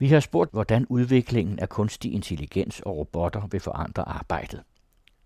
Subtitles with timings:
[0.00, 4.62] Vi har spurgt, hvordan udviklingen af kunstig intelligens og robotter vil forandre arbejdet.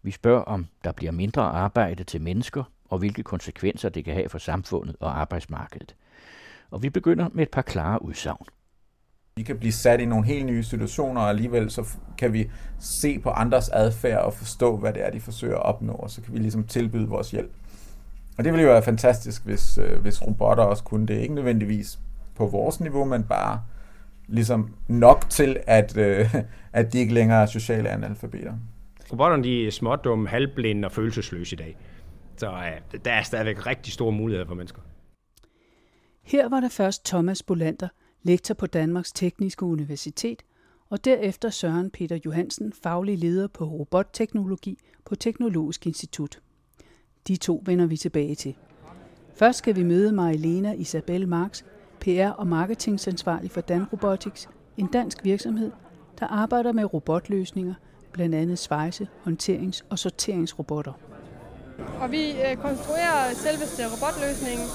[0.03, 4.29] Vi spørger, om der bliver mindre arbejde til mennesker, og hvilke konsekvenser det kan have
[4.29, 5.95] for samfundet og arbejdsmarkedet.
[6.71, 8.47] Og vi begynder med et par klare udsagn.
[9.37, 13.19] Vi kan blive sat i nogle helt nye situationer, og alligevel så kan vi se
[13.19, 16.33] på andres adfærd og forstå, hvad det er, de forsøger at opnå, og så kan
[16.33, 17.53] vi ligesom tilbyde vores hjælp.
[18.39, 21.19] Og det ville jo være fantastisk, hvis, øh, hvis robotter også kunne det.
[21.19, 21.99] Ikke nødvendigvis
[22.35, 23.61] på vores niveau, men bare
[24.29, 26.35] ligesom nok til, at, øh,
[26.73, 28.53] at de ikke længere er sociale analfabeter.
[29.13, 31.77] Robotterne de er smådumme, halvblinde og følelsesløse i dag.
[32.37, 34.83] Så øh, der er stadigvæk rigtig store muligheder for mennesker.
[36.23, 37.89] Her var der først Thomas Bolander,
[38.23, 40.43] lektor på Danmarks Tekniske Universitet,
[40.91, 46.41] og derefter Søren Peter Johansen, faglig leder på robotteknologi på Teknologisk Institut.
[47.29, 48.57] De to vender vi tilbage til.
[49.35, 51.63] Først skal vi møde Marilena Isabel Marx,
[52.05, 55.71] PR- og marketingansvarlig for Dan Robotics, en dansk virksomhed,
[56.21, 57.75] der arbejder med robotløsninger,
[58.13, 60.93] blandt andet svejse, håndterings- og sorteringsrobotter.
[62.01, 64.67] Og vi øh, konstruerer selveste robotløsningen,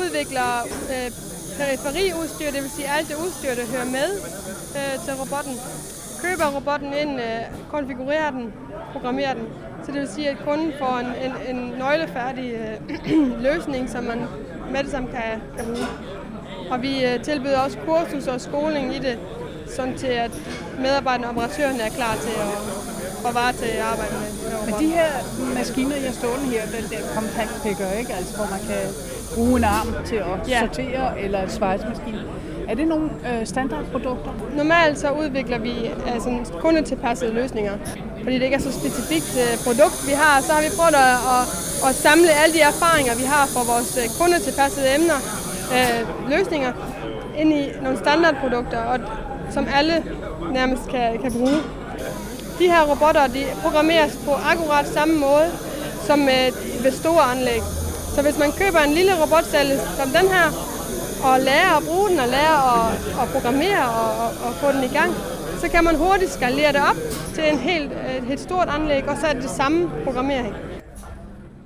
[0.00, 0.50] udvikler
[0.94, 1.10] øh,
[1.58, 4.08] periferiudstyr, det vil sige alt det udstyr, der hører med
[4.78, 5.54] øh, til robotten.
[6.24, 8.52] Køber robotten ind, øh, konfigurerer den,
[8.92, 9.46] programmerer den.
[9.84, 12.74] Så det vil sige, at kunden får en, en, en nøglefærdig øh,
[13.48, 14.20] løsning, som man
[14.72, 16.15] med det samme kan, kan bruge.
[16.70, 19.18] Og vi øh, tilbyder også kursus og skoling i det,
[19.76, 20.30] sådan til at
[20.78, 24.30] medarbejderne og operatørerne er klar til at, at vare til at arbejde med.
[24.66, 25.08] Men de her
[25.54, 28.12] maskiner, jeg står her, den der compact picker, ikke?
[28.14, 28.82] Altså, hvor man kan
[29.34, 30.60] bruge en arm til at ja.
[30.60, 32.24] sortere, eller en svejsmaskine.
[32.68, 34.32] Er det nogle øh, standardprodukter?
[34.56, 35.74] Normalt så udvikler vi
[36.06, 36.30] altså,
[36.60, 37.72] kundetilpassede løsninger.
[38.22, 41.18] Fordi det ikke er så specifikt øh, produkt, vi har, så har vi prøvet at,
[41.36, 41.44] at,
[41.88, 45.18] at samle alle de erfaringer, vi har for vores øh, kundetilpassede emner,
[45.74, 46.72] øh, løsninger,
[47.36, 49.00] ind i nogle standardprodukter, og,
[49.50, 50.04] som alle
[50.52, 51.58] nærmest kan, kan bruge.
[52.58, 55.48] De her robotter de programmeres på akkurat samme måde
[56.06, 57.62] som øh, ved store anlæg.
[58.14, 60.46] Så hvis man køber en lille robotcelle som den her,
[61.28, 62.88] og lærer at bruge den, og lærer at,
[63.22, 65.10] at programmere og, og, og få den i gang,
[65.60, 66.96] så kan man hurtigt skalere det op
[67.34, 70.54] til en helt, et, helt stort anlæg, og så er det det samme programmering.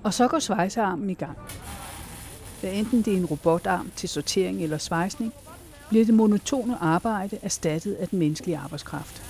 [0.02, 1.38] Og så går svejsearmen i gang.
[2.60, 5.32] Hvad enten det er en robotarm til sortering eller svejsning,
[5.88, 9.22] bliver det monotone arbejde erstattet af den menneskelige arbejdskraft.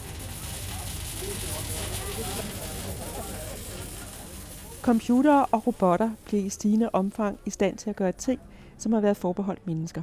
[4.82, 8.40] Computere og robotter bliver i stigende omfang i stand til at gøre ting,
[8.78, 10.02] som har været forbeholdt mennesker.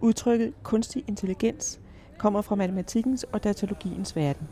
[0.00, 1.80] Udtrykket kunstig intelligens
[2.18, 4.48] kommer fra matematikkens og datalogiens verden.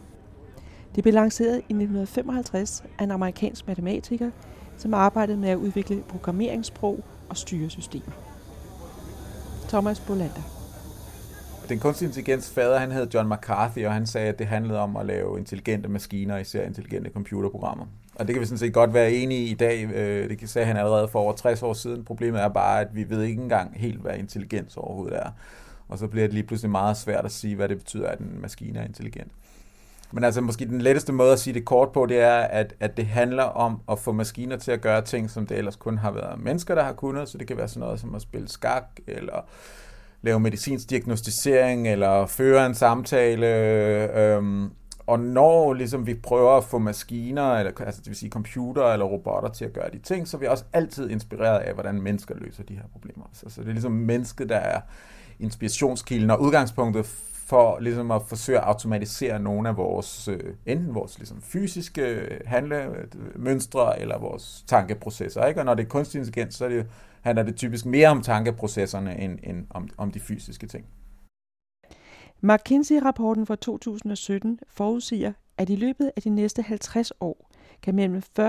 [0.95, 4.31] Det blev lanceret i 1955 af en amerikansk matematiker,
[4.77, 8.13] som arbejdede med at udvikle programmeringssprog og styresystemer.
[9.69, 10.43] Thomas Bolander.
[11.69, 14.97] Den kunstige intelligens fader, han hed John McCarthy, og han sagde, at det handlede om
[14.97, 17.87] at lave intelligente maskiner, især intelligente computerprogrammer.
[18.15, 19.85] Og det kan vi sådan set godt være enige i i dag.
[19.85, 22.05] Øh, det sagde han allerede for over 60 år siden.
[22.05, 25.31] Problemet er bare, at vi ved ikke engang helt, hvad intelligens overhovedet er.
[25.89, 28.39] Og så bliver det lige pludselig meget svært at sige, hvad det betyder, at en
[28.41, 29.33] maskine er intelligent.
[30.13, 32.97] Men altså måske den letteste måde at sige det kort på, det er, at, at
[32.97, 36.11] det handler om at få maskiner til at gøre ting, som det ellers kun har
[36.11, 37.29] været mennesker, der har kunnet.
[37.29, 39.49] Så det kan være sådan noget som at spille skak, eller
[40.23, 43.47] lave medicinsk diagnostisering, eller føre en samtale.
[44.21, 44.71] Øhm,
[45.07, 49.07] og når ligesom, vi prøver at få maskiner, eller, altså det vil sige computer eller
[49.07, 52.35] robotter til at gøre de ting, så er vi også altid inspireret af, hvordan mennesker
[52.35, 53.25] løser de her problemer.
[53.33, 54.81] Så, så det er ligesom mennesket, der er
[55.41, 57.07] inspirationskilden og udgangspunktet
[57.47, 62.41] for ligesom at forsøge at automatisere nogle af vores, øh, enten vores ligesom, fysiske øh,
[62.47, 65.47] handlemønstre øh, eller vores tankeprocesser.
[65.47, 65.61] Ikke?
[65.61, 66.87] Og når det er kunstig intelligens, så er det,
[67.21, 70.87] handler det typisk mere om tankeprocesserne end, end om, om de fysiske ting.
[72.43, 77.51] McKinsey-rapporten fra 2017 forudsiger, at i løbet af de næste 50 år
[77.83, 78.43] kan mellem 40%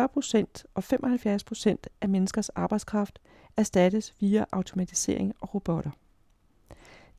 [0.75, 3.19] og 75% af menneskers arbejdskraft
[3.57, 5.91] erstattes via automatisering og robotter.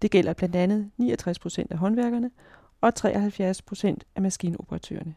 [0.03, 2.30] Det gælder blandt andet 69% af håndværkerne
[2.80, 5.15] og 73% af maskinoperatørerne.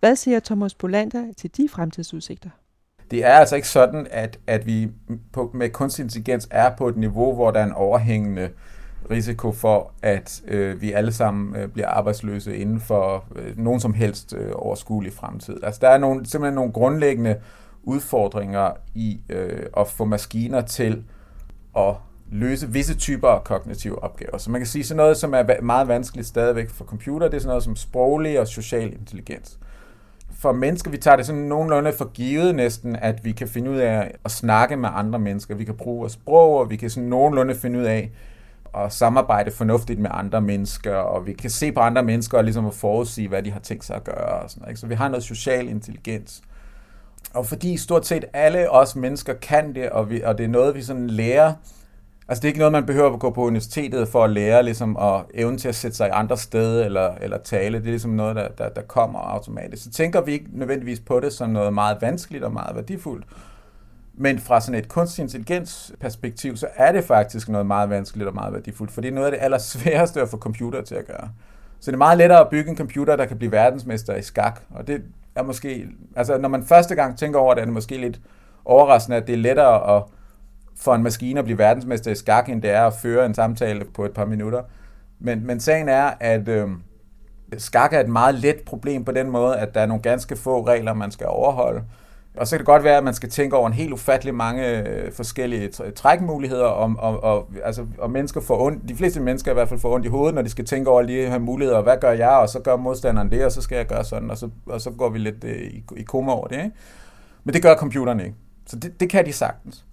[0.00, 2.50] Hvad siger Thomas Bolander til de fremtidsudsigter?
[3.10, 4.88] Det er altså ikke sådan, at, at vi
[5.32, 8.50] på, med kunstig intelligens er på et niveau, hvor der er en overhængende
[9.10, 13.94] risiko for, at øh, vi alle sammen øh, bliver arbejdsløse inden for øh, nogen som
[13.94, 15.56] helst øh, overskuelig fremtid.
[15.62, 17.36] Altså der er nogle, simpelthen nogle grundlæggende
[17.82, 21.04] udfordringer i øh, at få maskiner til
[21.76, 21.94] at
[22.30, 24.38] løse visse typer af kognitive opgaver.
[24.38, 27.40] Så man kan sige sådan noget, som er meget vanskeligt stadigvæk for computer, det er
[27.40, 29.58] sådan noget som sproglig og social intelligens.
[30.38, 33.76] For mennesker, vi tager det sådan nogenlunde for givet næsten, at vi kan finde ud
[33.76, 35.54] af at snakke med andre mennesker.
[35.54, 38.10] Vi kan bruge vores sprog, og vi kan sådan nogenlunde finde ud af
[38.74, 42.66] at samarbejde fornuftigt med andre mennesker, og vi kan se på andre mennesker og ligesom
[42.66, 44.42] at forudsige, hvad de har tænkt sig at gøre.
[44.42, 44.80] Og sådan noget, ikke?
[44.80, 46.42] Så vi har noget social intelligens.
[47.34, 50.74] Og fordi stort set alle os mennesker kan det, og, vi, og det er noget,
[50.74, 51.52] vi sådan lærer,
[52.28, 54.96] Altså det er ikke noget, man behøver at gå på universitetet for at lære, ligesom
[54.96, 57.78] at evne til at sætte sig i andre steder eller, eller tale.
[57.78, 59.84] Det er ligesom noget, der, der, der kommer automatisk.
[59.84, 63.26] Så tænker vi ikke nødvendigvis på det som noget meget vanskeligt og meget værdifuldt.
[64.14, 68.34] Men fra sådan et kunstig intelligens perspektiv, så er det faktisk noget meget vanskeligt og
[68.34, 71.30] meget værdifuldt, for det er noget af det allersværeste at få computer til at gøre.
[71.80, 74.60] Så det er meget lettere at bygge en computer, der kan blive verdensmester i skak,
[74.70, 75.02] og det
[75.34, 78.20] er måske, altså når man første gang tænker over det, er det måske lidt
[78.64, 80.02] overraskende, at det er lettere at
[80.76, 83.84] for en maskine at blive verdensmester i skak, end det er at føre en samtale
[83.84, 84.62] på et par minutter.
[85.18, 86.68] Men, men sagen er, at øh,
[87.58, 90.66] skak er et meget let problem på den måde, at der er nogle ganske få
[90.66, 91.82] regler, man skal overholde.
[92.36, 94.78] Og så kan det godt være, at man skal tænke over en helt ufattelig mange
[94.78, 99.54] øh, forskellige trækmuligheder, og, og, og, altså, og mennesker får ondt, de fleste mennesker i
[99.54, 101.82] hvert fald får ondt i hovedet, når de skal tænke over alle de her muligheder,
[101.82, 104.38] hvad gør jeg, og så gør modstanderen det, og så skal jeg gøre sådan, og
[104.38, 106.56] så, og så går vi lidt øh, i, i koma over det.
[106.56, 106.70] Ikke?
[107.44, 108.36] Men det gør computerne ikke.
[108.66, 109.84] Så det, det kan de sagtens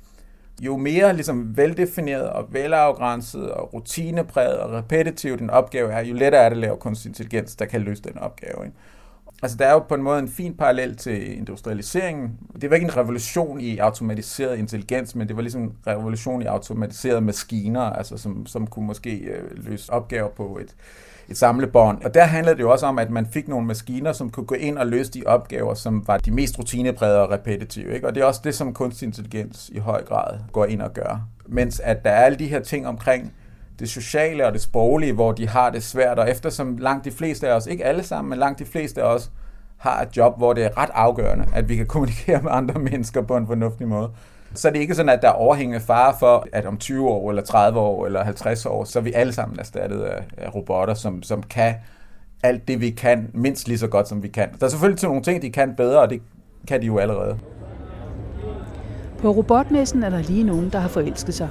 [0.61, 6.41] jo mere ligesom veldefineret og velafgrænset og rutinepræget og repetitiv en opgave er, jo lettere
[6.41, 8.65] er det at lave kunstig intelligens, der kan løse den opgave.
[8.65, 8.77] Ikke?
[9.43, 12.39] Altså, der er jo på en måde en fin parallel til industrialiseringen.
[12.61, 16.45] Det var ikke en revolution i automatiseret intelligens, men det var ligesom en revolution i
[16.45, 20.75] automatiserede maskiner, altså som, som kunne måske øh, løse opgaver på et,
[21.31, 22.03] et samlebånd.
[22.03, 24.55] Og der handlede det jo også om, at man fik nogle maskiner, som kunne gå
[24.55, 27.93] ind og løse de opgaver, som var de mest rutineprægede og repetitive.
[27.93, 28.07] Ikke?
[28.07, 31.27] Og det er også det, som kunstig intelligens i høj grad går ind og gør.
[31.47, 33.33] Mens at der er alle de her ting omkring
[33.79, 37.49] det sociale og det sproglige, hvor de har det svært, og eftersom langt de fleste
[37.49, 39.31] af os, ikke alle sammen, men langt de fleste af os,
[39.77, 43.21] har et job, hvor det er ret afgørende, at vi kan kommunikere med andre mennesker
[43.21, 44.09] på en fornuftig måde,
[44.53, 47.29] så er det ikke sådan, at der er overhængende fare for, at om 20 år,
[47.29, 50.93] eller 30 år, eller 50 år, så er vi alle sammen erstattet af, af robotter,
[50.93, 51.75] som, som kan
[52.43, 54.49] alt det, vi kan, mindst lige så godt, som vi kan.
[54.59, 56.21] Der er selvfølgelig nogle ting, de kan bedre, og det
[56.67, 57.37] kan de jo allerede.
[59.21, 61.49] På robotmessen er der lige nogen, der har forelsket sig.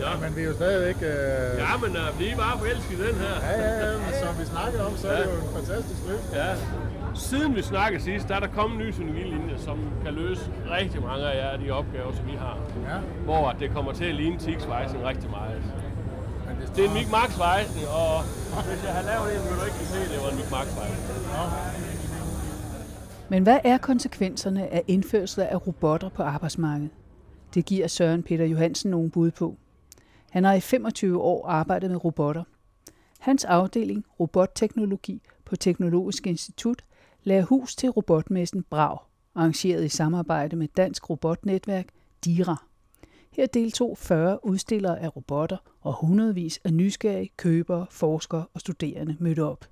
[0.00, 0.96] Ja, men vi er jo stadigvæk...
[1.02, 1.58] Øh...
[1.64, 3.34] Ja, men uh, vi er bare forelsket i den her.
[3.48, 6.34] Ja, ja, ja, som vi snakkede om, så er det jo en fantastisk løsning.
[6.40, 6.50] Ja,
[7.14, 11.02] siden vi snakkede sidst, der er der kommet en ny synergilinje, som kan løse rigtig
[11.02, 12.58] mange af jer de opgaver, som vi har.
[12.88, 12.98] Ja.
[13.24, 15.62] Hvor det kommer til at ligne TIG-svejsning rigtig meget.
[16.46, 19.64] Men det, det er en Mic Max og hvis jeg har lavet en, vil du
[19.64, 21.18] ikke se, at det var en Mic Max svejsning.
[21.34, 21.44] Ja.
[23.28, 26.90] Men hvad er konsekvenserne af indførsel af robotter på arbejdsmarkedet?
[27.54, 29.56] Det giver Søren Peter Johansen nogle bud på.
[30.30, 32.44] Han har i 25 år arbejdet med robotter.
[33.18, 36.82] Hans afdeling, robotteknologi på Teknologisk Institut,
[37.24, 38.98] lagde hus til robotmessen Brag,
[39.34, 41.86] arrangeret i samarbejde med Dansk Robotnetværk
[42.24, 42.56] DIRA.
[43.32, 49.44] Her deltog 40 udstillere af robotter, og hundredvis af nysgerrige købere, forskere og studerende mødte
[49.44, 49.64] op.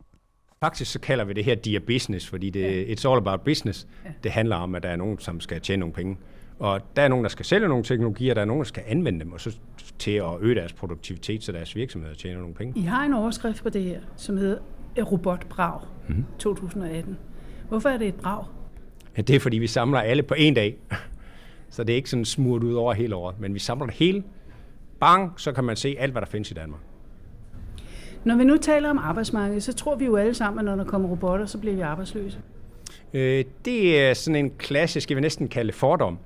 [0.61, 2.95] Faktisk så kalder vi det her Dia Business, fordi det, ja.
[2.95, 3.89] it's all about business.
[4.05, 4.11] Ja.
[4.23, 6.19] Det handler om, at der er nogen, som skal tjene nogle penge.
[6.59, 9.21] Og der er nogen, der skal sælge nogle teknologier, der er nogen, der skal anvende
[9.21, 9.59] dem, og så
[9.99, 12.81] til at øge deres produktivitet, så deres virksomheder tjener nogle penge.
[12.81, 14.59] I har en overskrift på det her, som hedder
[14.99, 16.25] Robot Brav mm-hmm.
[16.39, 17.19] 2018.
[17.71, 18.45] Hvorfor er det et brag?
[19.17, 20.77] Ja, det er, fordi vi samler alle på en dag.
[21.71, 24.23] Så det er ikke sådan smurt ud over hele året, men vi samler det hele.
[25.01, 26.81] Bang, så kan man se alt, hvad der findes i Danmark.
[28.25, 30.91] Når vi nu taler om arbejdsmarkedet, så tror vi jo alle sammen, at når der
[30.91, 32.39] kommer robotter, så bliver vi arbejdsløse.
[33.13, 36.19] Øh, det er sådan en klassisk, jeg vil næsten kalde fordom,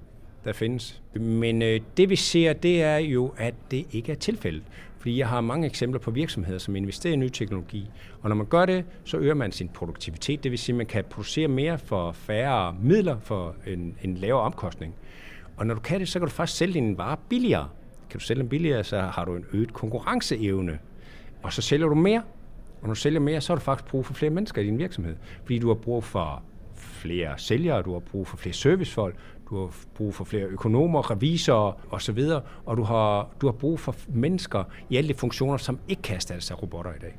[0.44, 1.02] der findes.
[1.14, 4.62] Men øh, det vi ser, det er jo, at det ikke er tilfældet.
[5.04, 7.90] Fordi jeg har mange eksempler på virksomheder, som investerer i ny teknologi.
[8.22, 10.44] Og når man gør det, så øger man sin produktivitet.
[10.44, 14.42] Det vil sige, at man kan producere mere for færre midler for en, en lavere
[14.42, 14.94] omkostning.
[15.56, 17.68] Og når du kan det, så kan du faktisk sælge din vare billigere.
[18.10, 20.78] Kan du sælge den billigere, så har du en øget konkurrenceevne.
[21.42, 22.22] Og så sælger du mere.
[22.80, 24.78] Og når du sælger mere, så har du faktisk brug for flere mennesker i din
[24.78, 25.16] virksomhed.
[25.42, 26.42] Fordi du har brug for
[26.84, 29.16] flere sælgere, du har brug for flere servicefolk,
[29.50, 32.18] du har brug for flere økonomer, revisorer osv.,
[32.64, 36.16] og du har, du har brug for mennesker i alle de funktioner, som ikke kan
[36.16, 37.18] erstattes af robotter i dag.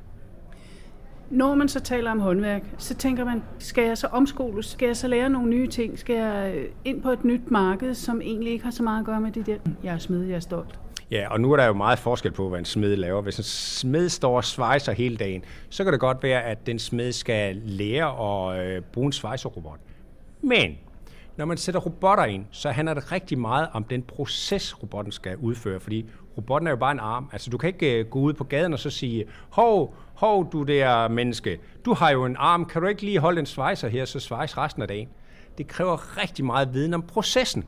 [1.30, 4.66] Når man så taler om håndværk, så tænker man, skal jeg så omskoles?
[4.66, 5.98] Skal jeg så lære nogle nye ting?
[5.98, 9.06] Skal jeg øh, ind på et nyt marked, som egentlig ikke har så meget at
[9.06, 9.56] gøre med det der?
[9.82, 10.80] Jeg er smed, jeg er stolt.
[11.10, 13.22] Ja, og nu er der jo meget forskel på, hvad en smed laver.
[13.22, 16.78] Hvis en smed står og svejser hele dagen, så kan det godt være, at den
[16.78, 19.78] smed skal lære at øh, bruge en svejserobot.
[20.42, 20.78] Men
[21.36, 25.36] når man sætter robotter ind, så handler det rigtig meget om den proces, robotten skal
[25.36, 27.28] udføre, fordi robotten er jo bare en arm.
[27.32, 30.62] Altså du kan ikke øh, gå ud på gaden og så sige, hov, hov du
[30.62, 34.04] der menneske, du har jo en arm, kan du ikke lige holde en svejser her,
[34.04, 35.08] så svejs resten af dagen?
[35.58, 37.64] Det kræver rigtig meget viden om processen.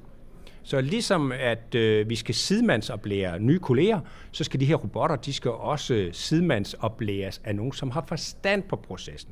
[0.63, 4.01] Så ligesom at øh, vi skal sidemandsoplære nye kolleger,
[4.33, 8.77] så skal de her robotter, de skal også sidemandsoplæres af nogen, som har forstand på
[8.77, 9.31] processen.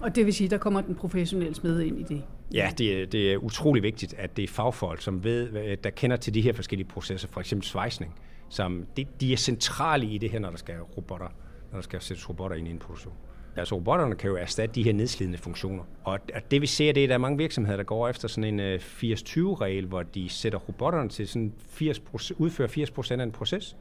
[0.00, 2.22] Og det vil sige, der kommer den professionelle smed ind i det?
[2.54, 6.16] Ja, det er, det er utrolig vigtigt, at det er fagfolk, som ved, der kender
[6.16, 8.14] til de her forskellige processer, for eksempel svejsning,
[8.48, 11.28] som de, de er centrale i det her, når der skal robotter,
[11.72, 13.14] når der skal sættes robotter ind i en produktion.
[13.56, 15.84] Altså robotterne kan jo erstatte de her nedslidende funktioner.
[16.04, 16.18] Og
[16.50, 18.60] det vi ser, det er, at der er mange virksomheder, der går efter sådan en
[18.60, 22.00] øh, 80-20-regel, hvor de sætter robotterne til sådan 80
[22.38, 23.76] udfører 80% af en proces.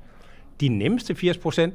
[0.61, 1.71] De nemmeste 80%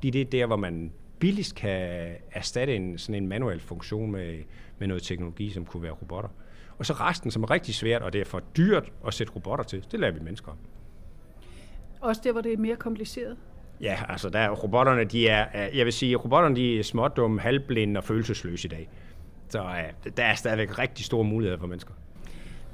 [0.00, 4.38] fordi det er der, hvor man billigst kan erstatte en, sådan en manuel funktion med,
[4.78, 6.30] med noget teknologi, som kunne være robotter.
[6.78, 9.64] Og så resten, som er rigtig svært, og det er for dyrt at sætte robotter
[9.64, 10.52] til, det lader vi mennesker.
[12.00, 13.36] Også der, hvor det er mere kompliceret?
[13.80, 17.98] Ja, altså der er robotterne, de er, jeg vil sige, robotterne de er smådumme, halvblinde
[17.98, 18.88] og følelsesløse i dag.
[19.48, 21.94] Så uh, der er stadigvæk rigtig store muligheder for mennesker.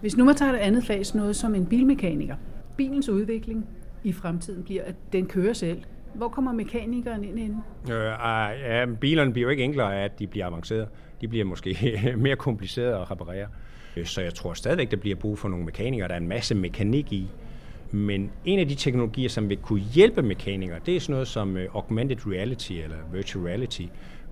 [0.01, 2.37] Hvis nu man tager et andet fag, noget som en bilmekaniker.
[2.77, 3.67] Bilens udvikling
[4.05, 5.83] i fremtiden bliver, at den kører selv.
[6.15, 7.63] Hvor kommer mekanikeren ind inden?
[7.91, 10.89] Øh, uh, ja, bilerne bliver jo ikke enklere af, at de bliver avancerede.
[11.21, 13.47] De bliver måske mere komplicerede at reparere.
[14.05, 16.09] Så jeg tror stadigvæk, der bliver brug for nogle mekanikere.
[16.09, 17.29] Der er en masse mekanik i.
[17.91, 21.57] Men en af de teknologier, som vil kunne hjælpe mekanikere, det er sådan noget som
[21.57, 23.83] øh, augmented reality eller virtual reality,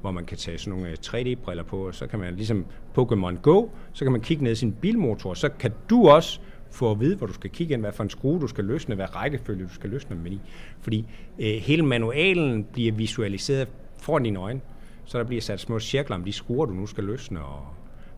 [0.01, 2.67] hvor man kan tage sådan nogle øh, 3D-briller på, og så kan man ligesom
[2.99, 6.91] Pokémon Go, så kan man kigge ned i sin bilmotor, så kan du også få
[6.91, 9.17] at vide, hvor du skal kigge ind, hvad for en skrue du skal løsne, hvad
[9.17, 10.41] rækkefølge du skal løsne med i.
[10.81, 11.07] Fordi
[11.39, 13.69] øh, hele manualen bliver visualiseret
[13.99, 14.61] foran dine øjne,
[15.05, 17.67] så der bliver sat små cirkler om de skruer, du nu skal løsne, og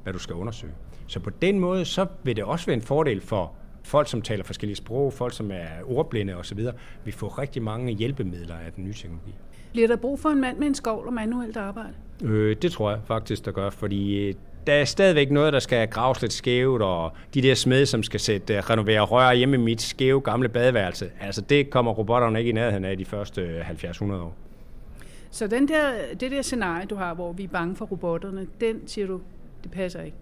[0.02, 0.73] hvad du skal undersøge.
[1.07, 3.52] Så på den måde, så vil det også være en fordel for
[3.87, 6.59] folk, som taler forskellige sprog, folk, som er ordblinde osv.,
[7.05, 9.35] vi får rigtig mange hjælpemidler af den nye teknologi.
[9.73, 11.93] Bliver der brug for en mand med en skovl og manuelt arbejde?
[12.23, 14.35] Øh, det tror jeg faktisk, der gør, fordi øh,
[14.66, 18.21] der er stadigvæk noget, der skal graves lidt skævt, og de der smede, som skal
[18.21, 22.49] sætte, uh, renovere rør hjemme i mit skæve gamle badeværelse, altså det kommer robotterne ikke
[22.49, 24.37] i nærheden af de første 70-100 øh, år.
[25.31, 28.88] Så den der, det der scenarie, du har, hvor vi er bange for robotterne, den
[28.88, 29.21] siger du,
[29.62, 30.16] det passer ikke?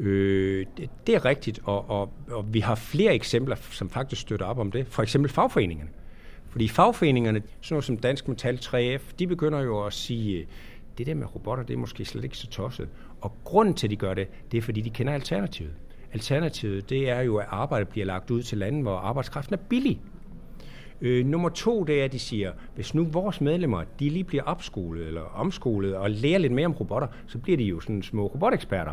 [0.00, 4.46] Øh, det, det er rigtigt, og, og, og vi har flere eksempler, som faktisk støtter
[4.46, 4.86] op om det.
[4.86, 5.90] For eksempel fagforeningerne.
[6.48, 10.46] Fordi fagforeningerne, sådan noget som Dansk Metal 3F, de begynder jo at sige, øh,
[10.98, 12.88] det der med robotter, det er måske slet ikke så tosset.
[13.20, 15.72] Og grunden til, at de gør det, det er, fordi de kender alternativet.
[16.12, 20.00] Alternativet, det er jo, at arbejdet bliver lagt ud til lande, hvor arbejdskraften er billig.
[21.00, 24.42] Øh, nummer to, det er, at de siger, hvis nu vores medlemmer, de lige bliver
[24.42, 28.26] opskolet eller omskolet og lærer lidt mere om robotter, så bliver de jo sådan små
[28.26, 28.92] roboteksperter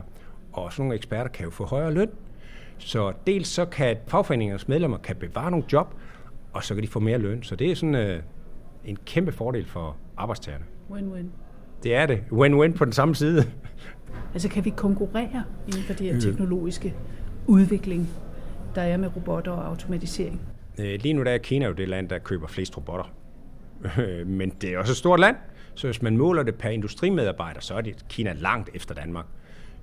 [0.61, 2.09] og sådan nogle eksperter kan jo få højere løn.
[2.77, 5.93] Så dels så kan fagforeningernes medlemmer kan bevare nogle job,
[6.53, 7.43] og så kan de få mere løn.
[7.43, 8.21] Så det er sådan øh,
[8.85, 10.65] en kæmpe fordel for arbejdstagerne.
[10.89, 11.25] Win-win.
[11.83, 12.23] Det er det.
[12.31, 13.43] Win-win på den samme side.
[14.33, 16.93] Altså kan vi konkurrere inden for det her teknologiske
[17.47, 18.09] udvikling,
[18.75, 20.41] der er med robotter og automatisering?
[20.79, 23.13] Øh, lige nu der er Kina jo det land, der køber flest robotter.
[24.25, 25.35] Men det er også et stort land,
[25.75, 29.25] så hvis man måler det per industrimedarbejder, så er det Kina langt efter Danmark.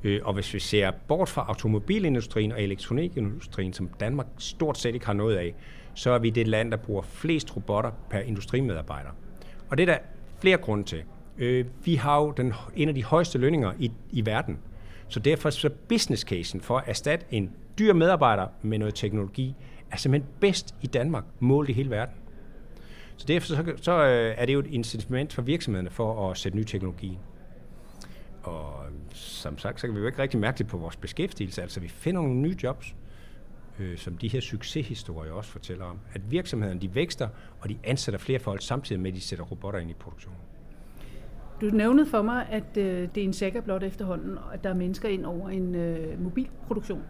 [0.05, 5.07] Øh, og hvis vi ser bort fra automobilindustrien og elektronikindustrien, som Danmark stort set ikke
[5.07, 5.55] har noget af,
[5.95, 9.11] så er vi det land, der bruger flest robotter per industrimedarbejder.
[9.71, 9.99] Og det er der
[10.41, 11.03] flere grunde til.
[11.39, 14.59] Øh, vi har jo den, en af de højeste lønninger i, i verden.
[15.09, 19.55] Så derfor så business casen for at erstatte en dyr medarbejder med noget teknologi,
[19.91, 22.15] er simpelthen bedst i Danmark, målt i hele verden.
[23.17, 26.59] Så derfor så, så øh, er det jo et incitament for virksomhederne for at sætte
[26.59, 27.19] ny teknologi.
[28.45, 31.63] Og som sagt, så kan vi jo ikke rigtig mærke det på vores beskæftigelse.
[31.63, 32.95] Altså vi finder nogle nye jobs,
[33.79, 35.99] øh, som de her succeshistorier også fortæller om.
[36.13, 37.29] At virksomhederne de vækster,
[37.61, 40.41] og de ansætter flere folk samtidig med, at de sætter robotter ind i produktionen.
[41.61, 44.75] Du nævnede for mig, at øh, det er en sækker blot efterhånden, at der er
[44.75, 47.03] mennesker ind over en øh, mobilproduktion.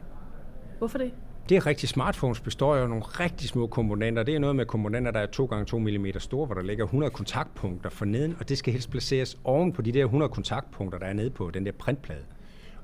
[0.79, 1.13] Hvorfor det?
[1.49, 1.93] Det er rigtigt.
[1.93, 4.23] Smartphones består jo af nogle rigtig små komponenter.
[4.23, 7.91] Det er noget med komponenter, der er 2x2 mm store, hvor der ligger 100 kontaktpunkter
[7.91, 11.13] for neden, og det skal helst placeres oven på de der 100 kontaktpunkter, der er
[11.13, 12.25] nede på den der printplade.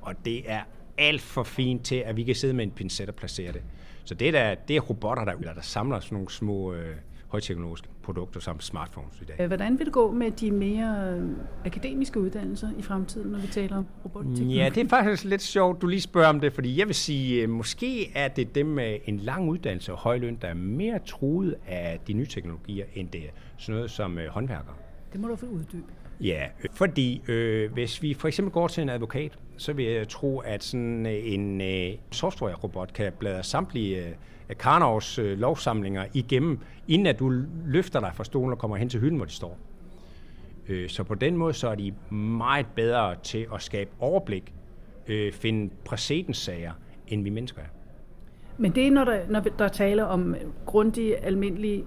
[0.00, 0.61] Og det er
[0.99, 3.62] alt for fint til, at vi kan sidde med en pincet og placere det.
[4.05, 6.97] Så det, der, det er robotter, der, der samler sådan nogle små øh,
[7.30, 9.46] højteknologiske produkter som smartphones i dag.
[9.46, 11.28] Hvordan vil det gå med de mere øh,
[11.64, 14.56] akademiske uddannelser i fremtiden, når vi taler om robotteknologi?
[14.56, 17.42] Ja, det er faktisk lidt sjovt, du lige spørger om det, fordi jeg vil sige,
[17.42, 20.99] øh, måske er det dem med en lang uddannelse og høj løn, der er mere
[21.06, 24.75] truet af de nye teknologier, end det er sådan noget som øh, håndværkere.
[25.12, 25.87] Det må du få uddybe.
[26.20, 30.38] Ja, fordi øh, hvis vi for eksempel går til en advokat, så vil jeg tro,
[30.38, 34.12] at sådan en øh, software-robot kan bladre samtlige øh,
[34.59, 37.33] Karnovs øh, lovsamlinger igennem, inden at du
[37.66, 39.59] løfter dig fra stolen og kommer hen til hylden, hvor de står.
[40.69, 44.54] Øh, så på den måde så er de meget bedre til at skabe overblik,
[45.09, 46.73] øh, finde præcedenssager,
[47.09, 47.66] end vi mennesker er.
[48.59, 50.35] Men det er, når der, når der taler om
[50.66, 51.85] grundig, almindelig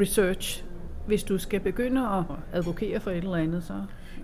[0.00, 0.64] research.
[1.06, 3.74] Hvis du skal begynde at advokere for et eller andet, så...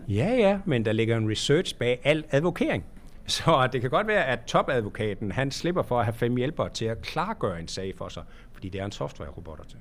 [0.09, 2.85] Ja, ja, men der ligger en research bag al advokering.
[3.37, 6.85] Så det kan godt være, at topadvokaten han slipper for at have fem hjælpere til
[6.85, 9.79] at klargøre en sag for sig, fordi det er en software-robotter til.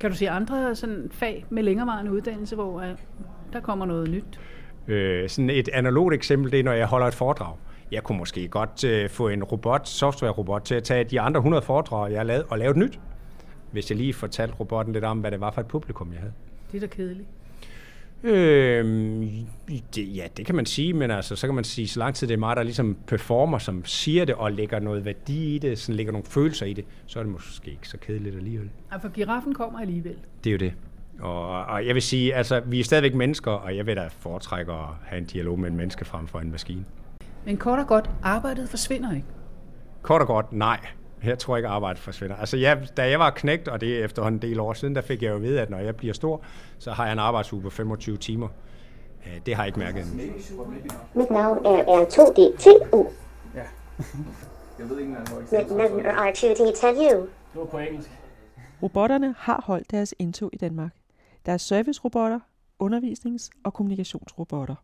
[0.00, 2.84] Kan du se andre sådan fag med længerevarende uddannelse, hvor uh,
[3.52, 4.40] der kommer noget nyt?
[4.88, 7.56] Øh, sådan et analogt eksempel, det er, når jeg holder et foredrag.
[7.92, 11.62] Jeg kunne måske godt øh, få en robot, software-robot til at tage de andre 100
[11.62, 13.00] foredrag, jeg har lavet, og lave et nyt.
[13.72, 16.32] Hvis jeg lige fortalte robotten lidt om, hvad det var for et publikum, jeg havde.
[16.72, 17.28] Det er da kedeligt.
[18.24, 18.84] Øh,
[19.94, 22.28] det, ja, det kan man sige, men altså, så kan man sige, så lang tid
[22.28, 25.78] det er mig, der ligesom performer, som siger det og lægger noget værdi i det,
[25.78, 28.70] sådan lægger nogle følelser i det, så er det måske ikke så kedeligt alligevel.
[28.92, 30.16] Ja, for giraffen kommer alligevel.
[30.44, 30.72] Det er jo det.
[31.20, 34.72] Og, og jeg vil sige, altså, vi er stadigvæk mennesker, og jeg vil da foretrække
[34.72, 36.84] at have en dialog med en menneske frem for en maskine.
[37.46, 39.26] Men kort og godt, arbejdet forsvinder ikke.
[40.02, 40.80] Kort og godt, nej.
[41.24, 42.36] Jeg tror ikke, at arbejdet forsvinder.
[42.36, 45.00] Altså, jeg, da jeg var knægt, og det er efterhånden en del år siden, der
[45.00, 46.42] fik jeg jo ved, at når jeg bliver stor,
[46.78, 48.48] så har jeg en arbejdsuge på 25 timer.
[49.46, 50.34] Det har jeg ikke mærket endnu.
[51.14, 53.12] Mit navn er R2DTU.
[53.54, 53.64] Ja.
[54.78, 57.16] jeg ved ikke, Mit navn er R2DTU.
[57.52, 58.10] Det var på engelsk.
[58.82, 60.92] Robotterne har holdt deres indtog i Danmark.
[61.46, 62.40] Der er servicerobotter,
[62.82, 64.74] undervisnings- og kommunikationsrobotter.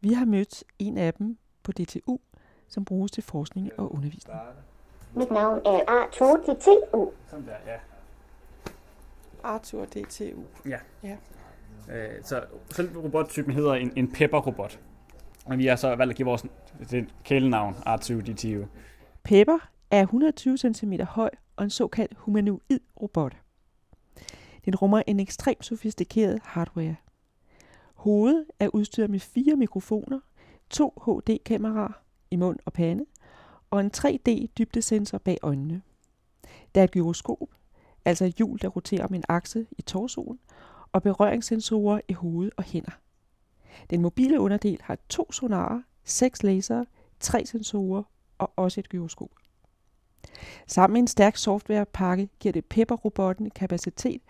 [0.00, 2.18] Vi har mødt en af dem på DTU,
[2.68, 4.38] som bruges til forskning og undervisning.
[5.18, 7.10] Mit navn er Arthur DTU.
[7.30, 7.78] Sådan der, ja.
[9.44, 10.42] Arthur DTU.
[10.68, 10.78] Ja.
[11.02, 11.16] ja.
[11.92, 14.78] Øh, så selve robottypen hedder en, en Pepper-robot.
[15.44, 16.44] Og vi har så valgt at give vores
[16.90, 18.64] det kælenavn Arthur DTU.
[19.22, 19.58] Pepper
[19.90, 23.36] er 120 cm høj og en såkaldt humanoid robot.
[24.64, 26.96] Den rummer en ekstremt sofistikeret hardware.
[27.94, 30.20] Hovedet er udstyret med fire mikrofoner,
[30.70, 31.92] to HD-kameraer
[32.30, 33.04] i mund og pande,
[33.70, 35.82] og en 3D-dybdesensor bag øjnene.
[36.74, 37.48] Der er et gyroskop,
[38.04, 40.38] altså et hjul, der roterer om en akse i torsoen,
[40.92, 42.98] og berøringssensorer i hoved og hænder.
[43.90, 46.86] Den mobile underdel har to sonarer, seks lasere,
[47.20, 48.02] tre sensorer
[48.38, 49.30] og også et gyroskop.
[50.66, 54.22] Sammen med en stærk softwarepakke giver det Pepper-robotten kapacitet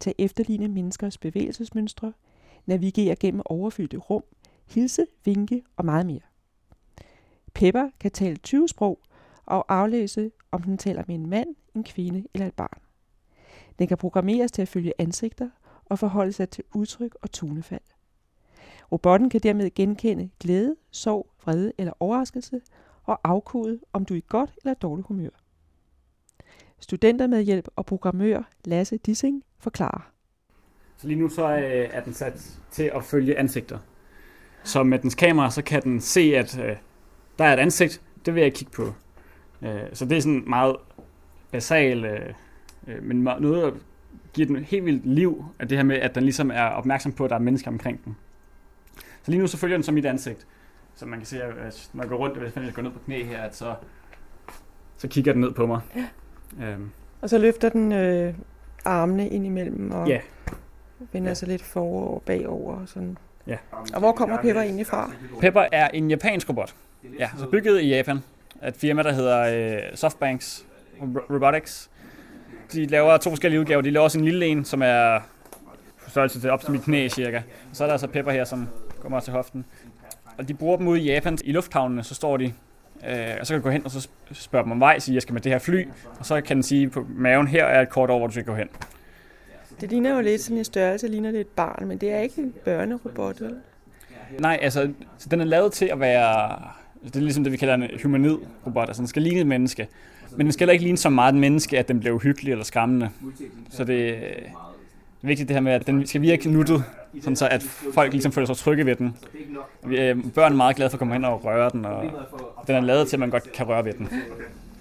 [0.00, 2.12] til at efterligne menneskers bevægelsesmønstre,
[2.66, 4.22] navigere gennem overfyldte rum,
[4.66, 6.20] hilse, vinke og meget mere.
[7.54, 9.00] Pepper kan tale 20 sprog
[9.46, 12.80] og aflæse, om den taler med en mand, en kvinde eller et barn.
[13.78, 15.50] Den kan programmeres til at følge ansigter
[15.84, 17.80] og forholde sig til udtryk og tonefald.
[18.92, 22.60] Robotten kan dermed genkende glæde, sorg, vrede eller overraskelse
[23.04, 25.30] og afkode, om du er i godt eller dårligt humør.
[26.80, 30.10] Studenter med hjælp og programmør Lasse Dissing forklarer.
[30.96, 33.78] Så lige nu så øh, er den sat til at følge ansigter.
[34.64, 36.76] Så med dens kamera, så kan den se, at øh,
[37.38, 38.92] der er et ansigt, det vil jeg kigge på.
[39.62, 40.76] Øh, så det er sådan meget
[41.50, 42.34] basal,
[43.02, 43.70] men noget, der
[44.32, 47.24] giver den helt vildt liv, at det her med, at den ligesom er opmærksom på,
[47.24, 48.16] at der er mennesker omkring den.
[49.22, 50.46] Så lige nu så følger den som mit ansigt.
[50.94, 53.22] Så man kan se, at når jeg går rundt, hvis jeg går ned på knæ
[53.22, 53.74] her, at så,
[54.96, 55.80] så kigger den ned på mig.
[55.96, 56.06] Ja.
[56.66, 56.90] Øhm.
[57.20, 58.34] Og så løfter den øh,
[58.84, 60.20] armene ind imellem og ja.
[61.12, 61.34] vender ja.
[61.34, 62.74] sig lidt forover og bagover.
[62.74, 63.18] Og sådan.
[63.46, 63.56] Ja.
[63.72, 65.10] Og hvor kommer Pepper egentlig fra?
[65.40, 66.74] Pepper er en japansk robot.
[67.18, 68.18] Ja, så bygget i Japan.
[68.68, 70.66] Et firma, der hedder øh, Softbanks
[71.02, 71.90] Robotics.
[72.72, 73.82] De laver to forskellige udgaver.
[73.82, 75.20] De laver også en lille en, som er
[76.04, 77.36] på størrelse til op til mit knæ cirka.
[77.70, 78.68] Og så er der altså Pepper her, som
[79.00, 79.64] kommer til hoften.
[80.38, 81.38] Og de bruger dem ude i Japan.
[81.44, 82.52] I lufthavnene, så står de
[83.08, 85.22] Øh, og så kan du gå hen og så spørge dem om vej, sige, jeg
[85.22, 85.88] skal med det her fly,
[86.18, 88.44] og så kan den sige på maven, her er et kort over, hvor du skal
[88.44, 88.68] gå hen.
[89.80, 92.40] Det ligner jo lidt sådan en størrelse, ligner det et barn, men det er ikke
[92.40, 93.56] en børnerobot, vel?
[94.38, 96.58] Nej, altså, så den er lavet til at være,
[97.04, 99.88] det er ligesom det, vi kalder en humanoid robot, altså den skal ligne et menneske.
[100.36, 102.64] Men den skal heller ikke ligne så meget et menneske, at den bliver uhyggelig eller
[102.64, 103.10] skræmmende.
[103.70, 104.14] Så det, er
[105.22, 106.84] vigtigt det her med, at den skal virke nuttet,
[107.20, 107.62] sådan så at
[107.94, 109.16] folk ligesom føler sig trygge ved den.
[109.86, 112.04] Øh, børn er meget glade for at komme hen og røre den, og
[112.66, 114.08] den er lavet til, at man godt kan røre ved den.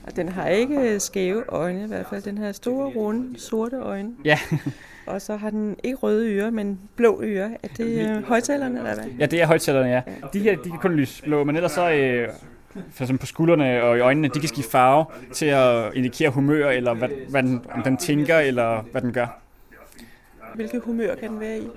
[0.03, 2.21] Og den har ikke skæve øjne i hvert fald.
[2.21, 4.11] Den har store, runde, sorte øjne.
[4.25, 4.39] Ja.
[5.07, 7.49] og så har den ikke røde ører, men blå ører.
[7.63, 9.05] Er det øh, højtalerne eller hvad?
[9.19, 10.01] Ja, det er højtalerne, ja.
[10.33, 11.91] De her, de kan kun lyse blå, men ellers så...
[11.91, 12.29] Øh,
[12.91, 16.69] for eksempel på skuldrene og i øjnene, de kan skifte farve til at indikere humør,
[16.69, 19.39] eller hvad, hvad den, om den tænker, eller hvad den gør.
[20.55, 21.67] Hvilket humør kan den være i?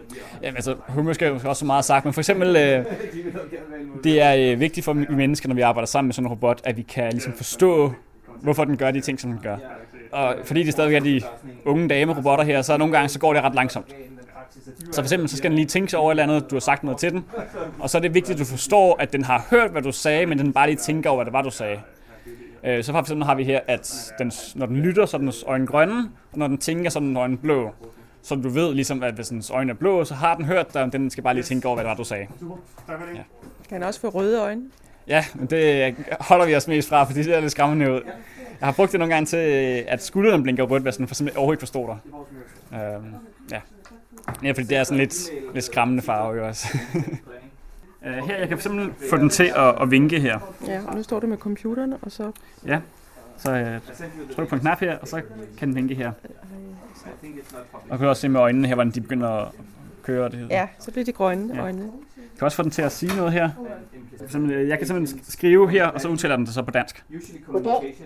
[0.42, 2.84] Jamen altså, humør skal jo også så meget sagt, men for eksempel, øh,
[4.04, 6.76] det er øh, vigtigt for mennesker, når vi arbejder sammen med sådan en robot, at
[6.76, 7.92] vi kan ligesom forstå,
[8.46, 9.56] hvorfor den gør de ting, som den gør.
[10.12, 11.20] Og fordi det stadigvæk er de
[11.64, 13.96] unge dame-robotter her, så nogle gange så går det ret langsomt.
[14.90, 16.60] Så for eksempel, så skal den lige tænke sig over et eller andet, du har
[16.60, 17.24] sagt noget til den,
[17.78, 20.26] og så er det vigtigt, at du forstår, at den har hørt, hvad du sagde,
[20.26, 21.80] men den bare lige tænker over, hvad det var, du sagde.
[22.64, 25.44] Øh, så for eksempel har vi her, at den, når den lytter, så er dens
[25.46, 27.70] øjne grønne, og når den tænker, så er den øjne blå.
[28.22, 30.92] Så du ved ligesom, at hvis dens øjne er blå, så har den hørt dig,
[30.92, 32.26] den skal bare lige tænke over, hvad det var, du sagde.
[32.88, 33.22] Ja.
[33.68, 34.62] Kan den også få røde øjne?
[35.08, 38.00] Ja, men det holder vi os mest fra, fordi det er lidt skræmmende ud.
[38.60, 39.36] Jeg har brugt det nogle gange til,
[39.88, 42.00] at skulderen blinker rødt, hvis den for simpelthen overhovedet ikke forstår
[42.72, 42.80] dig.
[42.80, 43.14] Øhm,
[43.50, 43.60] ja.
[44.42, 45.14] ja, fordi det er sådan lidt,
[45.54, 46.78] lidt skræmmende farve jo også.
[46.94, 47.02] uh,
[48.28, 50.38] her, jeg kan simpelthen få den til at, at vinke her.
[50.66, 52.32] Ja, og nu står du med computeren, og så...
[52.66, 52.80] Ja,
[53.36, 53.94] så uh,
[54.34, 55.22] trykker på en knap her, og så
[55.58, 56.12] kan den vinke her.
[57.88, 59.48] Og kan også se med øjnene her, hvordan de begynder at
[60.06, 60.28] køre.
[60.28, 61.62] Det ja, så bliver de grønne ja.
[61.62, 61.92] øjnene.
[62.16, 63.50] Jeg kan også få den til at sige noget her.
[64.50, 67.04] Jeg kan simpelthen skrive her, og så udtaler den det så på dansk.
[67.46, 67.96] Goddag.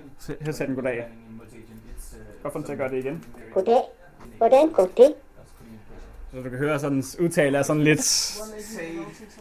[0.41, 1.05] Her sætter den goddag.
[2.43, 3.25] Godt få den til at gøre det igen.
[3.55, 3.81] Goddag.
[4.39, 5.15] Hvordan går det?
[6.33, 8.35] Så du kan høre, at sådan udtale er sådan lidt...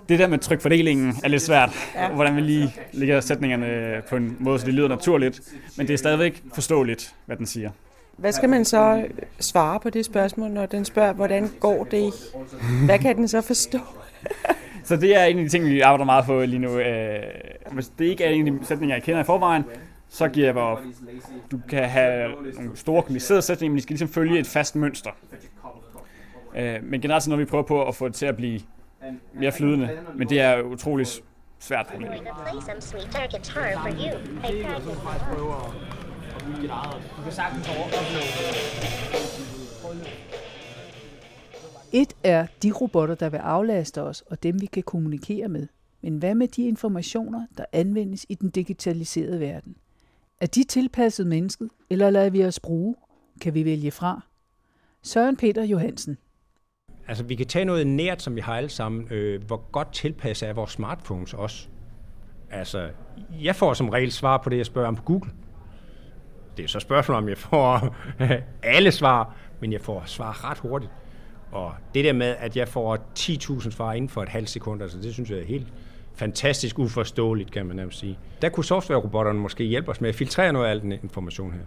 [0.09, 1.69] Det der med trykfordelingen er lidt svært.
[1.95, 2.11] Ja.
[2.11, 5.41] Hvordan vi lige lægger sætningerne på en måde, så det lyder naturligt.
[5.77, 7.71] Men det er stadigvæk forståeligt, hvad den siger.
[8.19, 9.05] Hvad skal man så
[9.39, 12.13] svare på det spørgsmål, når den spørger, hvordan går det?
[12.85, 13.79] Hvad kan den så forstå?
[14.83, 16.79] så det er en af de ting, vi arbejder meget på lige nu.
[16.79, 17.23] Øh,
[17.71, 19.63] hvis det ikke er en af de sætninger, jeg kender i forvejen,
[20.09, 20.79] så giver jeg op.
[21.51, 25.11] Du kan have nogle store komplicerede sætninger, men de skal ligesom følge et fast mønster.
[26.55, 28.61] Øh, men generelt så når vi prøver på at få det til at blive
[29.33, 31.21] mere flydende, men det er utroligt
[31.59, 32.11] svært problem.
[41.93, 45.67] Et er de robotter, der vil aflaste os, og dem vi kan kommunikere med.
[46.01, 49.75] Men hvad med de informationer, der anvendes i den digitaliserede verden?
[50.41, 52.95] Er de tilpasset mennesket, eller lader vi os bruge?
[53.41, 54.21] Kan vi vælge fra?
[55.03, 56.17] Søren Peter Johansen.
[57.07, 59.07] Altså, vi kan tage noget nært, som vi har alle sammen.
[59.11, 61.67] Øh, hvor godt tilpasset er vores smartphones også?
[62.51, 62.89] Altså,
[63.41, 65.31] jeg får som regel svar på det, jeg spørger om på Google.
[66.59, 67.95] Det er så spørgsmål, om jeg får
[68.63, 70.91] alle svar, men jeg får svar ret hurtigt.
[71.51, 74.97] Og det der med, at jeg får 10.000 svar inden for et halvt sekund, altså
[74.97, 75.67] det synes jeg er helt
[76.15, 78.19] fantastisk uforståeligt, kan man nærmest sige.
[78.41, 81.59] Der kunne software-robotterne måske hjælpe os med at filtrere noget af al den information her.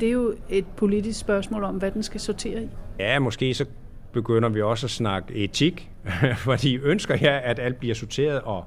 [0.00, 2.68] Det er jo et politisk spørgsmål om, hvad den skal sortere i.
[2.98, 3.66] Ja, måske så
[4.12, 5.90] begynder vi også at snakke etik,
[6.36, 8.64] fordi ønsker jeg, at alt bliver sorteret, og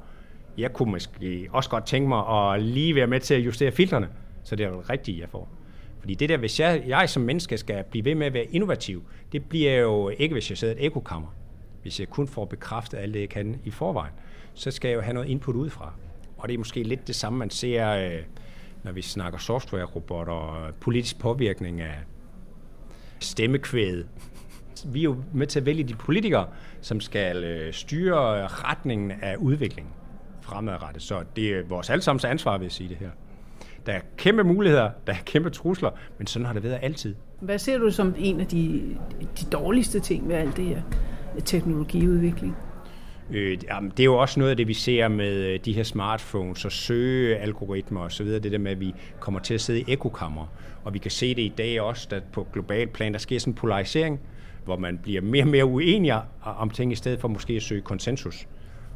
[0.58, 4.08] jeg kunne måske også godt tænke mig at lige være med til at justere filtrene,
[4.44, 5.57] så det er det rigtige, jeg får.
[6.08, 9.04] Fordi det der, hvis jeg, jeg som menneske skal blive ved med at være innovativ,
[9.32, 11.28] det bliver jo ikke, hvis jeg sidder i et ekokammer.
[11.82, 14.14] Hvis jeg kun får bekræftet alt det, jeg kan i forvejen,
[14.54, 15.94] så skal jeg jo have noget input udefra.
[16.38, 18.22] Og det er måske lidt det samme, man ser, øh,
[18.84, 21.96] når vi snakker software-robotter og politisk påvirkning af
[23.20, 24.08] stemmekvædet.
[24.86, 26.48] Vi er jo med til at vælge de politikere,
[26.82, 29.94] som skal øh, styre retningen af udviklingen
[30.42, 31.04] fremadrettet.
[31.04, 33.10] Så det er vores allesammens ansvar, vil jeg sige det her.
[33.88, 37.16] Der er kæmpe muligheder, der er kæmpe trusler, men sådan har det været altid.
[37.40, 40.82] Hvad ser du som en af de, de dårligste ting ved alt det her
[41.46, 42.56] teknologiudvikling?
[43.32, 45.84] Øh, jamen, det er jo også noget af det, vi ser med øh, de her
[45.84, 48.40] smartphones og søgealgoritmer og så videre.
[48.40, 50.46] Det der med, at vi kommer til at sidde i ekokammer.
[50.84, 53.52] Og vi kan se det i dag også, at på global plan, der sker sådan
[53.52, 54.20] en polarisering,
[54.66, 57.82] hvor man bliver mere og mere uenige om ting, i stedet for måske at søge
[57.82, 58.48] konsensus.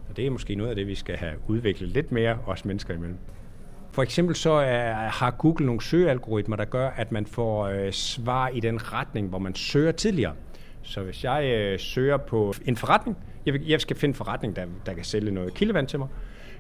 [0.10, 2.94] Og det er måske noget af det, vi skal have udviklet lidt mere, os mennesker
[2.94, 3.18] imellem.
[3.92, 8.48] For eksempel så er, har Google nogle søgealgoritmer, der gør, at man får øh, svar
[8.48, 10.34] i den retning, hvor man søger tidligere.
[10.82, 14.66] Så hvis jeg øh, søger på en forretning, jeg, jeg skal finde en forretning, der,
[14.86, 16.08] der kan sælge noget kildevand til mig,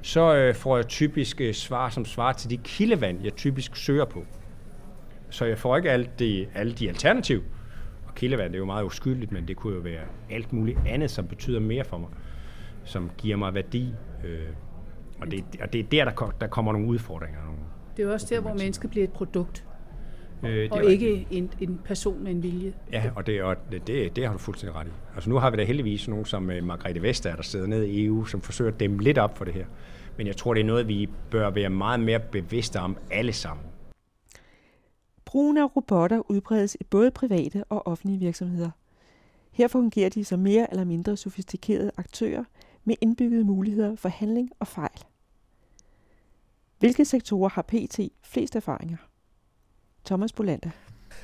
[0.01, 4.05] så øh, får jeg typisk øh, svar, som svarer til de kildevand, jeg typisk søger
[4.05, 4.25] på.
[5.29, 7.43] Så jeg får ikke alt de, alle de alternativer.
[8.07, 11.11] Og kildevand det er jo meget uskyldigt, men det kunne jo være alt muligt andet,
[11.11, 12.09] som betyder mere for mig,
[12.83, 13.93] som giver mig værdi.
[14.23, 14.39] Øh,
[15.21, 17.43] og det, og det er der, der, der kommer nogle udfordringer.
[17.45, 17.59] Nogle
[17.97, 19.65] det er jo også der, hvor mennesket bliver et produkt.
[20.43, 22.73] Øh, det og ikke en, en person med en vilje.
[22.91, 24.91] Ja, og det, og det, det, det har du fuldstændig ret i.
[25.15, 28.05] Altså nu har vi da heldigvis nogen som uh, Margrethe Vestager, der sidder nede i
[28.05, 29.65] EU, som forsøger at dæmme lidt op for det her.
[30.17, 33.65] Men jeg tror, det er noget, vi bør være meget mere bevidste om alle sammen.
[35.25, 38.69] Brugen af robotter udbredes i både private og offentlige virksomheder.
[39.51, 42.43] Her fungerer de som mere eller mindre sofistikerede aktører
[42.83, 45.10] med indbyggede muligheder for handling og fejl.
[46.81, 48.97] Hvilke sektorer har PT flest erfaringer?
[50.05, 50.71] Thomas Bolanda.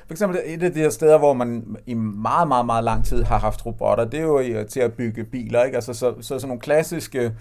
[0.06, 3.22] For eksempel et af de her steder, hvor man i meget, meget, meget lang tid
[3.22, 5.64] har haft robotter, det er jo til at bygge biler.
[5.64, 5.74] Ikke?
[5.74, 7.34] Altså, så, så sådan nogle klassiske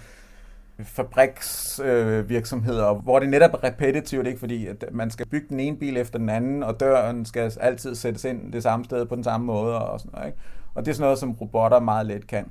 [0.80, 4.40] fabriksvirksomheder, øh, hvor det netop er repetitivt, ikke?
[4.40, 7.96] fordi at man skal bygge den ene bil efter den anden, og døren skal altid
[7.96, 9.76] sættes ind det samme sted på den samme måde.
[9.76, 10.40] Og, sådan noget, ikke?
[10.76, 12.46] og det er sådan noget, som robotter meget let kan.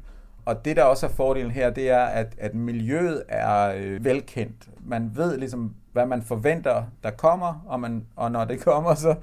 [0.47, 4.69] Og det, der også er fordelen her, det er, at, at miljøet er øh, velkendt.
[4.85, 9.15] Man ved ligesom, hvad man forventer, der kommer, og, man, og når det kommer, så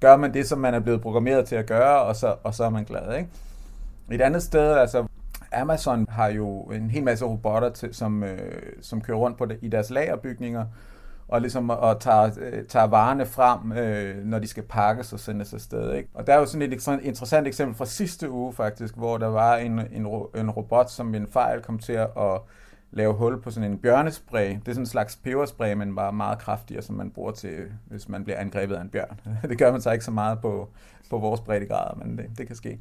[0.00, 2.64] gør man det, som man er blevet programmeret til at gøre, og så, og så
[2.64, 3.16] er man glad.
[3.16, 3.28] Ikke?
[4.10, 5.06] Et andet sted, altså
[5.52, 9.58] Amazon har jo en hel masse robotter, til, som, øh, som kører rundt på det,
[9.62, 10.64] i deres lagerbygninger,
[11.28, 15.54] og ligesom og tager, øh, tager varerne frem, øh, når de skal pakkes og sendes
[15.54, 15.94] afsted.
[15.94, 16.08] Ikke?
[16.14, 19.18] Og der er jo sådan et, sådan et interessant eksempel fra sidste uge faktisk, hvor
[19.18, 22.40] der var en, en, en robot, som ved en fejl kom til at
[22.92, 24.48] lave hul på sådan en bjørnespray.
[24.48, 28.08] Det er sådan en slags peberspray, men bare meget kraftigere, som man bruger til, hvis
[28.08, 29.20] man bliver angrebet af en bjørn.
[29.48, 30.68] det gør man så ikke så meget på,
[31.10, 32.80] på vores breddegrader, men det, det kan ske.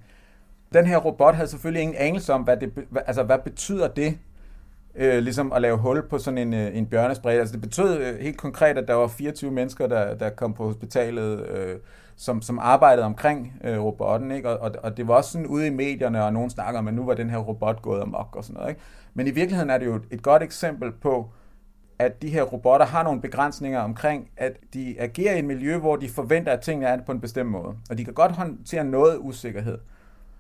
[0.74, 4.18] Den her robot havde selvfølgelig ingen anelse om, hvad, det, altså, hvad betyder det,
[4.96, 7.34] øh, ligesom at lave hul på sådan en, øh, en bjørnespray.
[7.34, 10.66] Altså det betød øh, helt konkret, at der var 24 mennesker, der, der kom på
[10.66, 11.76] hospitalet, øh,
[12.16, 14.32] som, som arbejdede omkring øh, robotten.
[14.32, 14.50] Ikke?
[14.50, 16.94] Og, og, og det var også sådan ude i medierne, og nogen snakker om, at
[16.94, 18.70] nu var den her robot gået amok og sådan noget.
[18.70, 18.82] Ikke?
[19.14, 21.30] Men i virkeligheden er det jo et godt eksempel på,
[22.00, 25.96] at de her robotter har nogle begrænsninger omkring, at de agerer i et miljø, hvor
[25.96, 27.76] de forventer, at tingene er på en bestemt måde.
[27.90, 29.78] Og de kan godt håndtere noget usikkerhed.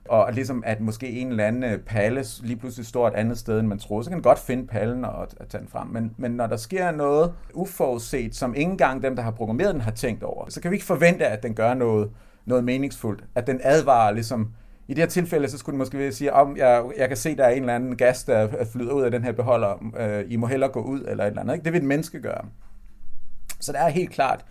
[0.09, 3.59] Og ligesom at måske en eller anden øh, palle lige pludselig står et andet sted,
[3.59, 5.87] end man troede, så kan man godt finde pallen og, og tage den frem.
[5.87, 9.81] Men, men når der sker noget uforudset, som ikke engang dem, der har programmeret den,
[9.81, 12.11] har tænkt over, så kan vi ikke forvente, at den gør noget,
[12.45, 13.23] noget meningsfuldt.
[13.35, 14.53] At den advarer ligesom,
[14.87, 17.43] i det her tilfælde, så skulle den måske sige, om jeg, jeg kan se, der
[17.43, 19.93] er en eller anden gas, der øh, flyder ud af den her beholder.
[19.97, 21.53] Øh, I må hellere gå ud, eller et eller andet.
[21.53, 21.63] Ikke?
[21.63, 22.45] Det vil et menneske gøre.
[23.59, 24.45] Så der er helt klart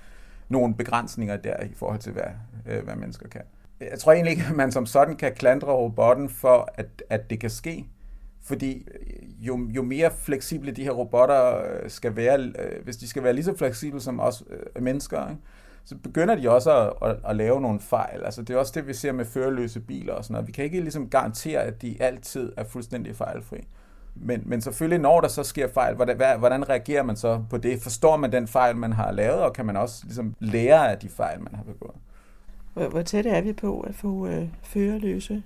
[0.48, 2.22] nogle begrænsninger der i forhold til, hvad,
[2.66, 3.42] øh, hvad mennesker kan
[3.80, 7.40] jeg tror egentlig ikke, at man som sådan kan klandre robotten for, at, at det
[7.40, 7.86] kan ske.
[8.42, 13.08] Fordi øh, jo, jo mere fleksible de her robotter øh, skal være, øh, hvis de
[13.08, 14.44] skal være lige så fleksible som os
[14.80, 15.42] mennesker, ikke?
[15.84, 18.24] så begynder de også at, at, at lave nogle fejl.
[18.24, 20.46] Altså, det er også det, vi ser med førerløse biler og sådan noget.
[20.46, 23.58] Vi kan ikke ligesom garantere, at de altid er fuldstændig fejlfri.
[24.14, 27.82] Men, men selvfølgelig, når der så sker fejl, hvordan, hvordan reagerer man så på det?
[27.82, 31.08] Forstår man den fejl, man har lavet, og kan man også ligesom lære af de
[31.08, 31.94] fejl, man har begået?
[32.80, 35.42] Hvor, hvor tæt er vi på at få øh, førerløse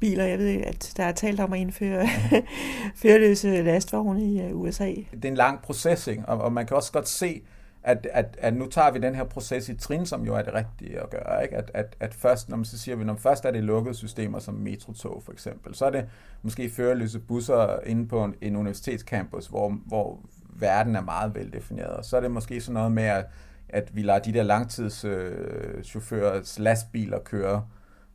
[0.00, 0.24] biler?
[0.24, 2.08] Jeg ved, at der er talt om at indføre
[3.02, 4.94] førerløse lastvogne i uh, USA.
[5.12, 6.22] Det er en lang proces, ikke?
[6.26, 7.42] Og, og man kan også godt se,
[7.82, 10.54] at, at, at nu tager vi den her proces i trin, som jo er det
[10.54, 11.42] rigtige at gøre.
[11.42, 11.56] Ikke?
[11.56, 14.38] At, at, at først, når man så siger vi, når først er det lukkede systemer
[14.38, 16.04] som metrotog for eksempel, så er det
[16.42, 21.90] måske førerløse busser inde på en, en universitetscampus, hvor, hvor verden er meget veldefineret.
[21.90, 23.24] Og så er det måske sådan noget med, at
[23.72, 27.64] at vi lader de der langtidschaufførers øh, lastbiler køre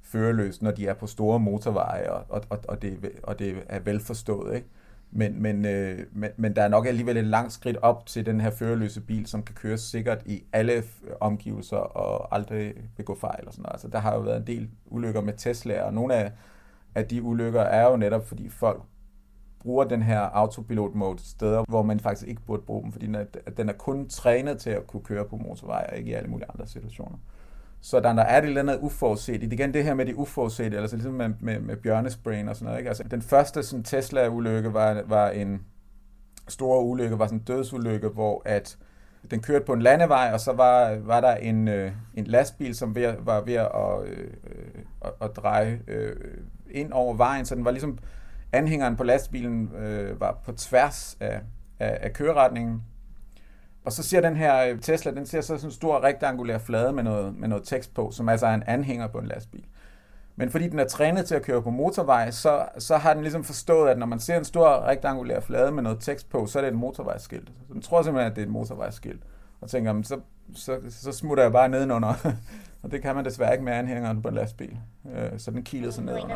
[0.01, 4.55] førerløst, når de er på store motorveje, og, og, og, det, og det er velforstået.
[4.55, 4.67] Ikke?
[5.11, 8.41] Men, men, øh, men, men der er nok alligevel et langt skridt op til den
[8.41, 10.83] her førerløse bil, som kan køre sikkert i alle
[11.19, 13.73] omgivelser og aldrig begå fejl og sådan noget.
[13.73, 16.31] Altså, der har jo været en del ulykker med Tesla, og nogle af,
[16.95, 18.81] af de ulykker er jo netop, fordi folk
[19.67, 23.15] bruger den her autopilot mode steder, hvor man faktisk ikke burde bruge dem, fordi den
[23.15, 23.23] er,
[23.57, 26.47] den er kun trænet til at kunne køre på motorveje, og ikke i alle mulige
[26.53, 27.17] andre situationer.
[27.81, 29.41] Så der, der er det eller andet uforudset.
[29.41, 32.65] Det igen det her med de uforudsete, altså ligesom med, med, med bjørnesprayen og sådan
[32.65, 32.79] noget.
[32.79, 32.89] Ikke?
[32.89, 35.61] Altså, den første sådan, Tesla-ulykke var, var en
[36.47, 38.77] stor ulykke, var sådan en dødsulykke, hvor at
[39.31, 42.95] den kørte på en landevej, og så var, var der en, øh, en lastbil, som
[42.95, 43.69] ved, var ved at,
[44.05, 46.15] øh, øh, at, at dreje øh,
[46.71, 47.97] ind over vejen, så den var ligesom
[48.51, 51.41] Anhængeren på lastbilen øh, var på tværs af,
[51.79, 52.83] af, af køreretningen.
[53.85, 56.93] Og så ser den her øh, Tesla, den ser så sådan en stor rektangulær flade
[56.93, 59.65] med noget, med noget tekst på, som altså er en anhænger på en lastbil.
[60.35, 63.43] Men fordi den er trænet til at køre på motorvej, så, så har den ligesom
[63.43, 66.63] forstået, at når man ser en stor rektangulær flade med noget tekst på, så er
[66.63, 67.49] det et motorvejsskilt.
[67.67, 69.23] Så den tror simpelthen, at det er et motorvejsskilt.
[69.61, 70.19] Og tænker, så,
[70.55, 72.13] så, så smutter jeg bare nedenunder.
[72.83, 74.77] Og det kan man desværre ikke med anhængeren på en lastbil.
[75.15, 76.35] Øh, så den kilede sig ned under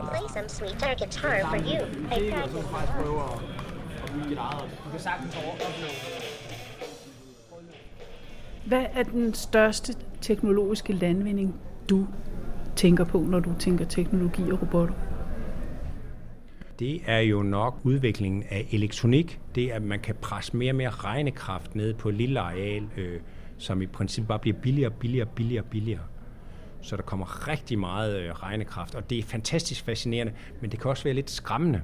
[8.65, 11.56] Hvad er den største teknologiske landvinding,
[11.89, 12.08] du
[12.75, 14.95] tænker på, når du tænker teknologi og robotter?
[16.80, 19.39] Det er jo nok udviklingen af elektronik.
[19.56, 22.84] Det er, at man kan presse mere og mere regnekraft ned på et lille areal,
[22.97, 23.19] øh,
[23.58, 26.01] som i princippet bare bliver billigere, billigere, billigere, billigere.
[26.82, 30.89] Så der kommer rigtig meget øh, regnekraft, og det er fantastisk fascinerende, men det kan
[30.89, 31.82] også være lidt skræmmende.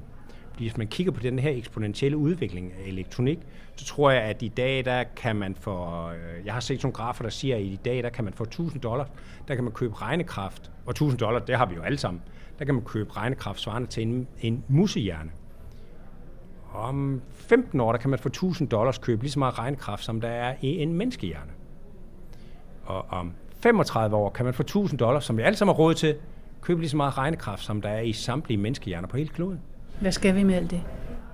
[0.52, 3.40] Fordi hvis man kigger på den her eksponentielle udvikling af elektronik,
[3.76, 6.94] så tror jeg, at i dag, der kan man få, øh, jeg har set nogle
[6.94, 9.08] grafer, der siger, at i dag, der kan man få 1000 dollars,
[9.48, 12.22] der kan man købe regnekraft, og 1000 dollars, det har vi jo alle sammen,
[12.60, 15.32] der kan man købe regnekraft svarende til en, en musehjerne.
[16.74, 20.22] Om 15 år, der kan man for 1000 dollars købe lige så meget regnekraft, som
[20.22, 21.52] der er i en menneskehjerne.
[22.86, 25.94] Og om 35 år kan man for 1000 dollars, som vi alle sammen har råd
[25.94, 26.16] til,
[26.62, 29.62] købe lige så meget regnekraft, som der er i samtlige menneskehjerner på hele kloden.
[30.02, 30.82] Hvad skal vi med alt det?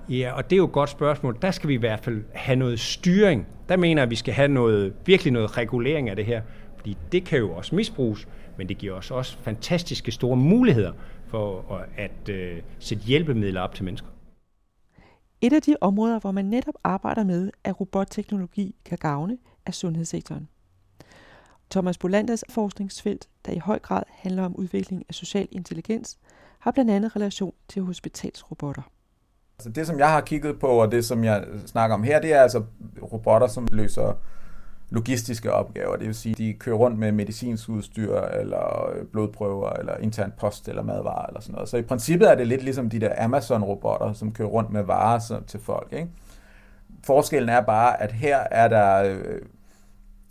[0.08, 1.38] Ja, og det er jo et godt spørgsmål.
[1.42, 3.46] Der skal vi i hvert fald have noget styring.
[3.68, 6.42] Der mener jeg, at vi skal have noget, virkelig noget regulering af det her.
[6.76, 10.92] Fordi det kan jo også misbruges, men det giver os også fantastiske store muligheder
[11.26, 14.08] for at øh, sætte hjælpemidler op til mennesker.
[15.40, 20.48] Et af de områder, hvor man netop arbejder med, at robotteknologi kan gavne, er sundhedssektoren.
[21.74, 26.18] Thomas Bolanders forskningsfelt, der i høj grad handler om udvikling af social intelligens,
[26.58, 28.82] har blandt andet relation til hospitalsrobotter.
[29.58, 32.32] Altså det, som jeg har kigget på, og det, som jeg snakker om her, det
[32.32, 32.62] er altså
[33.12, 34.12] robotter, som løser
[34.90, 35.96] logistiske opgaver.
[35.96, 40.82] Det vil sige, de kører rundt med medicinsk udstyr, eller blodprøver, eller intern post, eller
[40.82, 41.68] madvarer, eller sådan noget.
[41.68, 45.40] Så i princippet er det lidt ligesom de der Amazon-robotter, som kører rundt med varer
[45.46, 45.92] til folk.
[45.92, 46.08] Ikke?
[47.04, 49.40] Forskellen er bare, at her er der øh,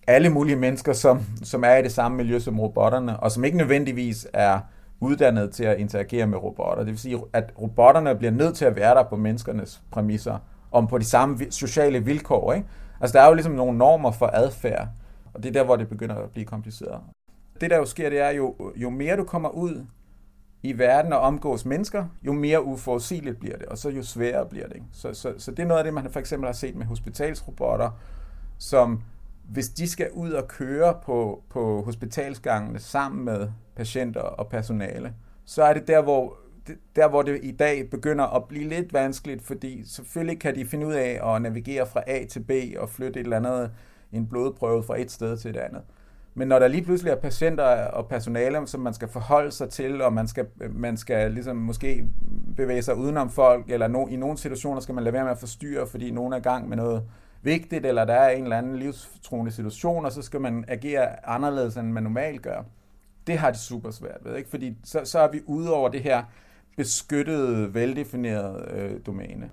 [0.07, 3.57] alle mulige mennesker, som, som er i det samme miljø som robotterne, og som ikke
[3.57, 4.59] nødvendigvis er
[4.99, 6.83] uddannet til at interagere med robotter.
[6.83, 10.37] Det vil sige, at robotterne bliver nødt til at være der på menneskernes præmisser,
[10.71, 12.53] om på de samme sociale vilkår.
[12.53, 12.67] Ikke?
[13.01, 14.87] Altså, der er jo ligesom nogle normer for adfærd,
[15.33, 16.99] og det er der, hvor det begynder at blive kompliceret.
[17.61, 19.85] Det, der jo sker, det er jo, jo mere du kommer ud
[20.63, 24.67] i verden og omgås mennesker, jo mere uforudsigeligt bliver det, og så jo sværere bliver
[24.67, 24.75] det.
[24.75, 24.87] Ikke?
[24.91, 27.89] Så, så, så det er noget af det, man for eksempel har set med hospitalsrobotter,
[28.57, 29.01] som
[29.43, 35.13] hvis de skal ud og køre på, på hospitalsgangene sammen med patienter og personale,
[35.45, 36.38] så er det der, hvor
[36.95, 40.88] der, hvor det i dag begynder at blive lidt vanskeligt, fordi selvfølgelig kan de finde
[40.88, 43.71] ud af at navigere fra A til B og flytte et eller andet,
[44.12, 45.82] en blodprøve fra et sted til et andet.
[46.36, 50.01] Men når der lige pludselig er patienter og personale, som man skal forholde sig til,
[50.01, 52.06] og man skal, man skal ligesom måske
[52.56, 55.38] bevæge sig udenom folk, eller no, i nogle situationer skal man lade være med at
[55.38, 57.03] forstyrre, fordi nogen er i gang med noget
[57.43, 61.77] vigtigt, eller der er en eller anden livstruende situation, og så skal man agere anderledes,
[61.77, 62.63] end man normalt gør.
[63.27, 64.49] Det har de super svært ved, ikke?
[64.49, 66.23] fordi så, så er vi ude over det her
[66.77, 69.49] beskyttede, veldefinerede øh, domæne.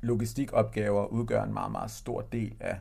[0.00, 2.78] Logistikopgaver udgør en meget, meget stor del af,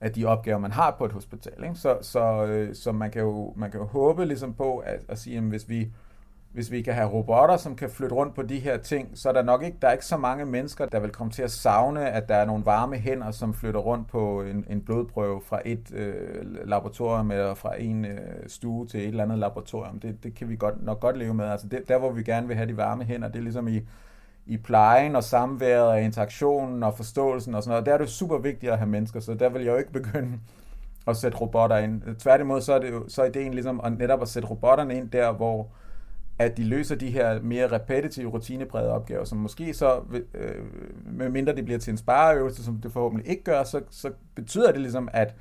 [0.00, 1.64] af de opgaver, man har på et hospital.
[1.64, 1.74] Ikke?
[1.74, 5.18] Så, så, øh, så man, kan jo, man kan jo håbe ligesom på at, at
[5.18, 5.92] sige, at hvis vi
[6.56, 9.32] hvis vi kan have robotter, som kan flytte rundt på de her ting, så er
[9.32, 12.10] der nok ikke, der er ikke så mange mennesker, der vil komme til at savne,
[12.10, 15.94] at der er nogle varme hænder, som flytter rundt på en, en blodprøve fra et
[15.94, 16.14] øh,
[16.68, 20.00] laboratorium eller fra en øh, stue til et eller andet laboratorium.
[20.00, 21.44] Det, det kan vi godt, nok godt leve med.
[21.44, 23.80] Altså det, der, hvor vi gerne vil have de varme hænder, det er ligesom i,
[24.46, 27.86] i plejen og samværet og interaktionen og forståelsen og sådan noget.
[27.86, 30.38] Der er det super vigtigt at have mennesker, så der vil jeg jo ikke begynde
[31.06, 32.16] at sætte robotter ind.
[32.18, 35.10] Tværtimod så er, det jo, så er ideen ligesom at netop at sætte robotterne ind
[35.10, 35.68] der, hvor
[36.38, 40.00] at de løser de her mere repetitive, rutineprægede opgaver, som måske så,
[40.34, 40.54] øh,
[41.04, 44.72] med mindre det bliver til en spareøvelse, som det forhåbentlig ikke gør, så, så betyder
[44.72, 45.34] det ligesom, at,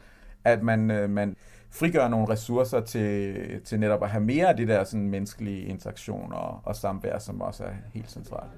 [0.43, 1.35] at man, øh, man
[1.71, 6.33] frigør nogle ressourcer til, til netop at have mere af det der sådan, menneskelige interaktion
[6.33, 8.51] og, og samvær, som også er helt centralt.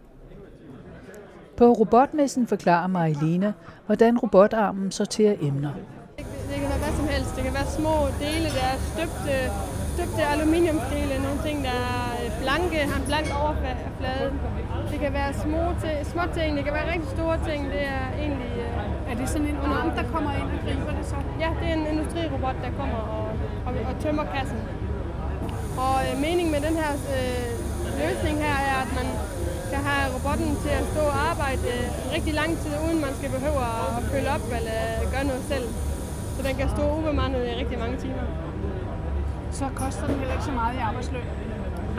[1.58, 3.54] På robotmessen forklarer Marilena,
[3.86, 5.74] hvordan robotarmen sorterer emner.
[6.18, 7.36] Det kan være hvad som helst.
[7.36, 9.36] Det kan være små dele, der er støbte,
[9.98, 14.30] støbte aluminiumsdele, nogle ting, der er blanke, har en blank overflade.
[14.92, 15.64] Det kan være små,
[16.14, 17.62] små ting, det kan være rigtig store ting.
[17.74, 18.52] Det er egentlig...
[18.66, 21.18] Øh, er det sådan en arm, der kommer ind og griber det så?
[21.44, 23.28] Ja, det er en industrirobot, der kommer og,
[23.68, 24.60] og, og tømmer kassen.
[25.86, 27.50] Og øh, meningen med den her øh,
[28.04, 29.08] løsning her er, at man
[29.72, 33.30] kan have robotten til at stå og arbejde øh, rigtig lang tid, uden man skal
[33.38, 34.80] behøve at følge op eller
[35.14, 35.68] gøre noget selv.
[36.36, 38.26] Så den kan stå ubemandet i rigtig mange timer.
[39.62, 41.28] Så koster den heller ikke så meget i arbejdsløn?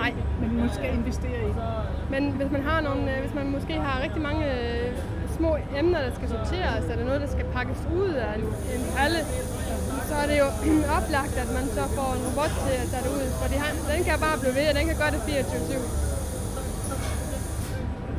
[0.03, 0.13] Nej.
[0.41, 1.65] Men man skal investere i det.
[2.11, 4.89] Men hvis man har nogle, øh, hvis man måske har rigtig mange øh,
[5.37, 8.45] små emner, der skal sorteres, eller noget, der skal pakkes ud af en,
[8.75, 9.21] en palle,
[10.09, 10.49] så er det jo
[10.99, 13.27] oplagt, at man så får en robot til at tage det ud.
[13.41, 13.47] For
[13.93, 15.29] den kan bare blive ved, og den kan gøre det 24-7.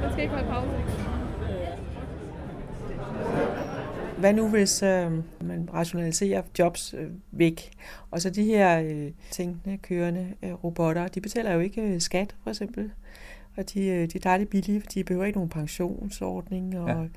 [0.02, 0.72] Den skal ikke holde pause.
[4.20, 7.72] Hvad nu, hvis øh, man rationaliserer jobs øh, væk?
[8.12, 12.36] Og så de her øh, tænkende, kørende øh, robotter, de betaler jo ikke øh, skat,
[12.44, 12.92] for eksempel.
[13.58, 17.08] Og de, øh, de er dejligt billige, for de behøver ikke nogen pensionsordning, og ja.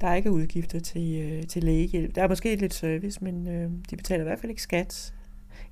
[0.00, 2.14] der er ikke udgifter til, øh, til lægehjælp.
[2.14, 5.14] Der er måske lidt service, men øh, de betaler i hvert fald ikke skat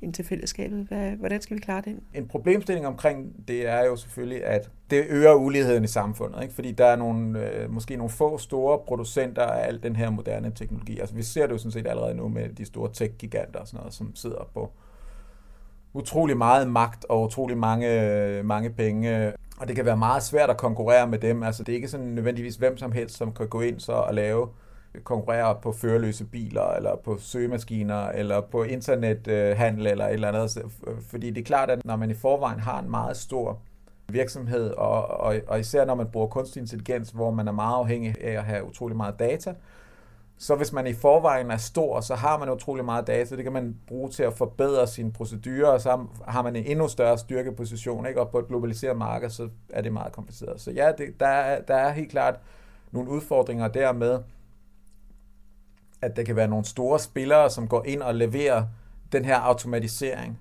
[0.05, 0.87] ind til fællesskabet.
[0.89, 1.97] Hvad, hvordan skal vi klare det?
[2.15, 6.43] En problemstilling omkring det er jo selvfølgelig, at det øger uligheden i samfundet.
[6.43, 6.55] Ikke?
[6.55, 10.53] Fordi der er nogle, øh, måske nogle få store producenter af al den her moderne
[10.55, 10.99] teknologi.
[11.01, 13.79] Altså vi ser det jo sådan set allerede nu med de store tech-giganter og sådan
[13.79, 14.71] noget, som sidder på
[15.95, 19.33] utrolig meget magt og utrolig mange, øh, mange penge.
[19.59, 21.43] Og det kan være meget svært at konkurrere med dem.
[21.43, 24.15] Altså det er ikke sådan nødvendigvis hvem som helst, som kan gå ind så og
[24.15, 24.49] lave
[25.05, 30.65] konkurrere på førerløse biler, eller på søgemaskiner, eller på internethandel, eller et eller andet.
[31.11, 33.59] Fordi det er klart, at når man i forvejen har en meget stor
[34.09, 38.15] virksomhed, og, og, og især når man bruger kunstig intelligens, hvor man er meget afhængig
[38.21, 39.55] af at have utrolig meget data,
[40.39, 43.37] så hvis man i forvejen er stor, så har man utrolig meget data.
[43.37, 46.89] Det kan man bruge til at forbedre sine procedurer, og så har man en endnu
[46.89, 48.07] større styrkeposition.
[48.07, 48.21] Ikke?
[48.21, 50.61] Og på et globaliseret marked, så er det meget kompliceret.
[50.61, 52.41] Så ja, det, der, er, der er helt klart
[52.93, 54.19] nogle udfordringer dermed,
[56.05, 58.65] at der kan være nogle store spillere, som går ind og leverer
[59.13, 60.39] den her automatisering,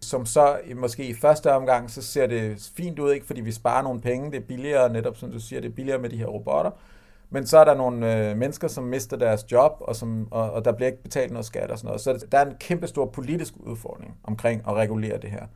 [0.00, 3.82] som så måske i første omgang, så ser det fint ud, ikke fordi vi sparer
[3.82, 6.26] nogle penge, det er billigere, netop som du siger, det er billigere med de her
[6.26, 6.70] robotter,
[7.30, 10.64] men så er der nogle øh, mennesker, som mister deres job, og, som, og, og
[10.64, 12.00] der bliver ikke betalt noget skat og sådan noget.
[12.00, 15.46] Så der er en kæmpe stor politisk udfordring omkring at regulere det her.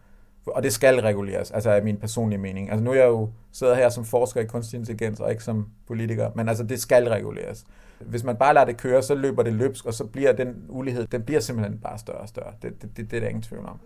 [0.46, 2.70] Og det skal reguleres, altså er min personlige mening.
[2.70, 5.68] Altså nu er jeg jo sidder her som forsker i kunstig intelligens, og ikke som
[5.86, 7.64] politiker, men altså det skal reguleres.
[8.00, 11.06] Hvis man bare lader det køre, så løber det løbsk, og så bliver den ulighed,
[11.06, 12.52] den bliver simpelthen bare større og større.
[12.62, 13.80] Det, det, det, det er der ingen tvivl om.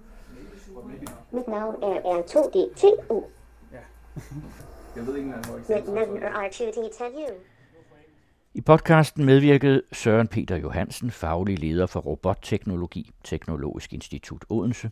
[1.32, 3.24] Mit navn er R2D2U.
[3.72, 3.78] Ja.
[4.96, 7.34] Jeg ved ikke, er you.
[8.54, 14.90] I podcasten medvirkede Søren Peter Johansen, faglig leder for robotteknologi, Teknologisk Institut Odense,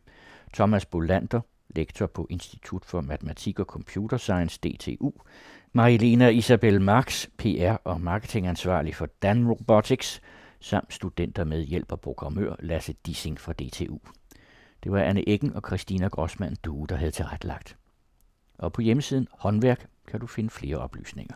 [0.55, 1.41] Thomas Bolander,
[1.77, 5.13] lektor på Institut for Matematik og Computer Science, DTU,
[5.73, 10.21] Marilena Isabel Marx, PR og marketingansvarlig for Dan Robotics,
[10.61, 13.99] samt studenter med hjælp og programmør Lasse Dissing fra DTU.
[14.85, 17.77] Det var Anne Eggen og Christina Grossmann Due, der havde tilrettelagt.
[18.59, 21.35] Og på hjemmesiden Håndværk kan du finde flere oplysninger.